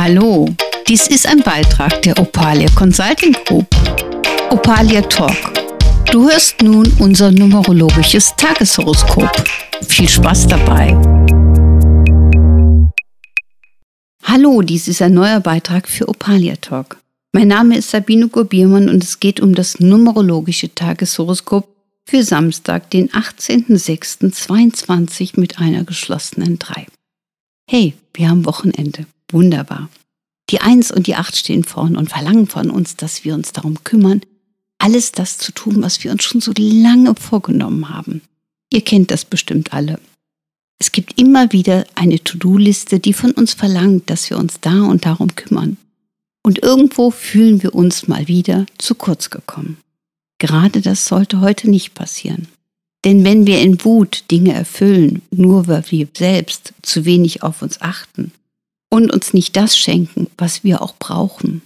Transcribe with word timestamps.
Hallo, 0.00 0.48
dies 0.86 1.08
ist 1.08 1.26
ein 1.26 1.40
Beitrag 1.40 2.02
der 2.02 2.16
Opalia 2.20 2.68
Consulting 2.76 3.32
Group. 3.44 3.66
Opalia 4.48 5.02
Talk. 5.02 5.34
Du 6.12 6.30
hörst 6.30 6.62
nun 6.62 6.86
unser 7.00 7.32
numerologisches 7.32 8.32
Tageshoroskop. 8.36 9.28
Viel 9.88 10.08
Spaß 10.08 10.46
dabei. 10.46 10.96
Hallo, 14.22 14.62
dies 14.62 14.86
ist 14.86 15.02
ein 15.02 15.14
neuer 15.14 15.40
Beitrag 15.40 15.88
für 15.88 16.08
Opalia 16.08 16.54
Talk. 16.54 16.98
Mein 17.32 17.48
Name 17.48 17.78
ist 17.78 17.90
Sabine 17.90 18.28
Gurbiermann 18.28 18.88
und 18.88 19.02
es 19.02 19.18
geht 19.18 19.40
um 19.40 19.52
das 19.52 19.80
numerologische 19.80 20.72
Tageshoroskop 20.72 21.68
für 22.04 22.22
Samstag, 22.22 22.88
den 22.90 23.08
18.06.22 23.08 25.40
mit 25.40 25.58
einer 25.58 25.82
geschlossenen 25.82 26.60
3. 26.60 26.86
Hey, 27.68 27.94
wir 28.14 28.30
haben 28.30 28.46
Wochenende. 28.46 29.04
Wunderbar. 29.30 29.88
Die 30.50 30.60
Eins 30.60 30.90
und 30.90 31.06
die 31.06 31.14
Acht 31.14 31.36
stehen 31.36 31.64
vorn 31.64 31.96
und 31.96 32.08
verlangen 32.08 32.46
von 32.46 32.70
uns, 32.70 32.96
dass 32.96 33.24
wir 33.24 33.34
uns 33.34 33.52
darum 33.52 33.84
kümmern, 33.84 34.22
alles 34.78 35.12
das 35.12 35.38
zu 35.38 35.52
tun, 35.52 35.82
was 35.82 36.02
wir 36.02 36.10
uns 36.10 36.24
schon 36.24 36.40
so 36.40 36.52
lange 36.56 37.14
vorgenommen 37.14 37.90
haben. 37.90 38.22
Ihr 38.72 38.80
kennt 38.80 39.10
das 39.10 39.24
bestimmt 39.24 39.72
alle. 39.72 39.98
Es 40.78 40.92
gibt 40.92 41.20
immer 41.20 41.52
wieder 41.52 41.84
eine 41.94 42.22
To-Do-Liste, 42.22 43.00
die 43.00 43.12
von 43.12 43.32
uns 43.32 43.52
verlangt, 43.52 44.08
dass 44.08 44.30
wir 44.30 44.38
uns 44.38 44.60
da 44.60 44.82
und 44.82 45.04
darum 45.04 45.34
kümmern. 45.34 45.76
Und 46.42 46.62
irgendwo 46.62 47.10
fühlen 47.10 47.62
wir 47.62 47.74
uns 47.74 48.06
mal 48.08 48.28
wieder 48.28 48.64
zu 48.78 48.94
kurz 48.94 49.28
gekommen. 49.28 49.78
Gerade 50.38 50.80
das 50.80 51.04
sollte 51.04 51.40
heute 51.40 51.68
nicht 51.68 51.94
passieren. 51.94 52.46
Denn 53.04 53.24
wenn 53.24 53.46
wir 53.46 53.60
in 53.60 53.84
Wut 53.84 54.24
Dinge 54.30 54.54
erfüllen, 54.54 55.22
nur 55.30 55.66
weil 55.66 55.84
wir 55.90 56.08
selbst 56.16 56.72
zu 56.82 57.04
wenig 57.04 57.42
auf 57.42 57.60
uns 57.60 57.80
achten 57.80 58.32
und 58.90 59.12
uns 59.12 59.34
nicht 59.34 59.56
das 59.56 59.76
schenken, 59.76 60.28
was 60.36 60.64
wir 60.64 60.82
auch 60.82 60.94
brauchen, 60.98 61.62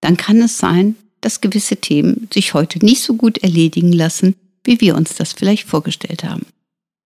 dann 0.00 0.16
kann 0.16 0.40
es 0.40 0.58
sein, 0.58 0.96
dass 1.20 1.40
gewisse 1.40 1.76
Themen 1.76 2.28
sich 2.32 2.54
heute 2.54 2.84
nicht 2.84 3.02
so 3.02 3.14
gut 3.14 3.38
erledigen 3.38 3.92
lassen, 3.92 4.34
wie 4.64 4.80
wir 4.80 4.96
uns 4.96 5.14
das 5.14 5.32
vielleicht 5.32 5.68
vorgestellt 5.68 6.24
haben. 6.24 6.46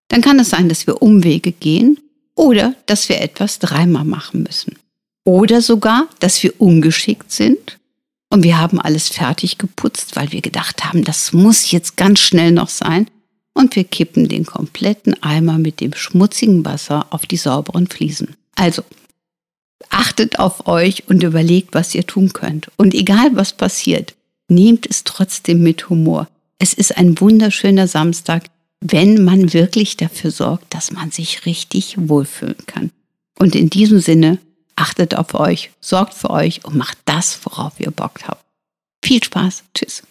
Dann 0.07 0.21
kann 0.21 0.39
es 0.39 0.49
sein, 0.49 0.69
dass 0.69 0.87
wir 0.87 1.01
Umwege 1.01 1.51
gehen 1.51 1.99
oder 2.35 2.75
dass 2.85 3.09
wir 3.09 3.21
etwas 3.21 3.59
dreimal 3.59 4.05
machen 4.05 4.43
müssen. 4.43 4.75
Oder 5.23 5.61
sogar, 5.61 6.07
dass 6.19 6.43
wir 6.43 6.53
ungeschickt 6.61 7.31
sind 7.31 7.79
und 8.29 8.43
wir 8.43 8.59
haben 8.59 8.79
alles 8.79 9.09
fertig 9.09 9.57
geputzt, 9.57 10.15
weil 10.15 10.31
wir 10.31 10.41
gedacht 10.41 10.85
haben, 10.85 11.03
das 11.03 11.33
muss 11.33 11.71
jetzt 11.71 11.97
ganz 11.97 12.19
schnell 12.19 12.51
noch 12.51 12.69
sein. 12.69 13.09
Und 13.53 13.77
wir 13.77 13.85
kippen 13.85 14.27
den 14.27 14.45
kompletten 14.45 15.21
Eimer 15.23 15.57
mit 15.57 15.79
dem 15.79 15.93
schmutzigen 15.93 16.65
Wasser 16.65 17.07
auf 17.11 17.25
die 17.25 17.37
sauberen 17.37 17.87
Fliesen. 17.87 18.35
Also, 18.55 18.83
achtet 19.89 20.39
auf 20.39 20.67
euch 20.67 21.07
und 21.07 21.23
überlegt, 21.23 21.73
was 21.73 21.95
ihr 21.95 22.05
tun 22.05 22.33
könnt. 22.33 22.69
Und 22.77 22.93
egal 22.93 23.31
was 23.33 23.53
passiert, 23.53 24.15
nehmt 24.47 24.85
es 24.85 25.03
trotzdem 25.03 25.61
mit 25.61 25.89
Humor. 25.89 26.27
Es 26.59 26.73
ist 26.73 26.97
ein 26.97 27.19
wunderschöner 27.19 27.87
Samstag, 27.87 28.45
wenn 28.81 29.23
man 29.23 29.53
wirklich 29.53 29.97
dafür 29.97 30.31
sorgt, 30.31 30.73
dass 30.73 30.91
man 30.91 31.11
sich 31.11 31.45
richtig 31.45 31.95
wohlfühlen 31.97 32.65
kann. 32.67 32.91
Und 33.37 33.55
in 33.55 33.69
diesem 33.69 33.99
Sinne, 33.99 34.39
achtet 34.75 35.15
auf 35.15 35.33
euch, 35.33 35.71
sorgt 35.81 36.13
für 36.13 36.29
euch 36.29 36.63
und 36.65 36.75
macht 36.75 36.97
das, 37.05 37.39
worauf 37.43 37.79
ihr 37.79 37.91
Bock 37.91 38.19
habt. 38.27 38.43
Viel 39.03 39.23
Spaß. 39.23 39.63
Tschüss. 39.73 40.03